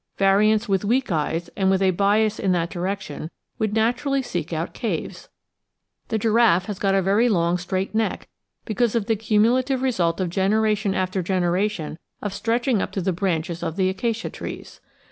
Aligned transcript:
Variants 0.17 0.67
with 0.67 0.83
weak 0.83 1.11
eyes 1.11 1.51
and 1.55 1.69
with 1.69 1.79
a 1.79 1.91
bias 1.91 2.39
in 2.39 2.53
that 2.53 2.71
direction 2.71 3.29
would 3.59 3.75
naturally 3.75 4.23
seek 4.23 4.51
out 4.51 4.73
caves. 4.73 5.29
The 6.07 6.17
giraffe 6.17 6.65
has 6.65 6.79
got 6.79 6.95
a 6.95 7.03
very 7.03 7.29
long 7.29 7.59
straight 7.59 7.93
neck 7.93 8.27
because 8.65 8.95
of 8.95 9.05
the 9.05 9.15
cumulative 9.15 9.83
result 9.83 10.19
of 10.19 10.31
generation 10.31 10.95
after 10.95 11.21
generation 11.21 11.99
of 12.19 12.33
stretching 12.33 12.81
up 12.81 12.91
to 12.93 13.01
the 13.01 13.13
branches 13.13 13.61
of 13.61 13.75
the 13.75 13.89
acacia 13.89 14.31
trees. 14.31 14.81